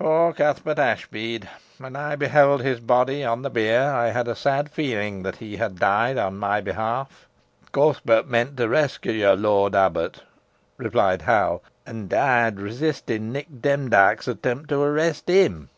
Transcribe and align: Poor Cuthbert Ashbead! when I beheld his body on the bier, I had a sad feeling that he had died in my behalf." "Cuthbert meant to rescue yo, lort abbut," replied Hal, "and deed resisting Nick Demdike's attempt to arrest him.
Poor 0.00 0.32
Cuthbert 0.32 0.80
Ashbead! 0.80 1.48
when 1.78 1.94
I 1.94 2.16
beheld 2.16 2.60
his 2.60 2.80
body 2.80 3.22
on 3.24 3.42
the 3.42 3.50
bier, 3.50 3.84
I 3.88 4.08
had 4.10 4.26
a 4.26 4.34
sad 4.34 4.68
feeling 4.68 5.22
that 5.22 5.36
he 5.36 5.58
had 5.58 5.78
died 5.78 6.16
in 6.16 6.38
my 6.38 6.60
behalf." 6.60 7.28
"Cuthbert 7.70 8.26
meant 8.26 8.56
to 8.56 8.68
rescue 8.68 9.12
yo, 9.12 9.34
lort 9.34 9.76
abbut," 9.76 10.24
replied 10.76 11.22
Hal, 11.22 11.62
"and 11.86 12.08
deed 12.08 12.58
resisting 12.58 13.30
Nick 13.30 13.46
Demdike's 13.62 14.26
attempt 14.26 14.68
to 14.70 14.82
arrest 14.82 15.28
him. 15.28 15.68